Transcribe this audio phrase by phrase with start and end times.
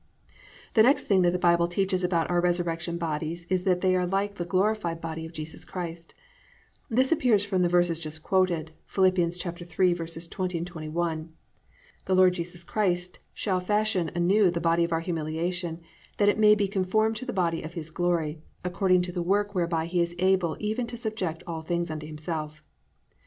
[0.25, 0.27] "+
[0.73, 0.81] 2.
[0.81, 4.07] The next thing that the Bible teaches about our resurrection bodies is that they are
[4.07, 6.15] like the glorified body of Jesus Christ.
[6.89, 9.11] This appears from the verses just quoted, Phil.
[9.11, 11.33] 3:20, 21:
[12.05, 13.19] +"The Lord Jesus Christ...
[13.35, 15.81] shall fashion anew the body of our humiliation,
[16.17, 19.53] that it may be conformed to the body of his glory, according to the work
[19.53, 22.63] whereby he is able even to subject all things unto himself."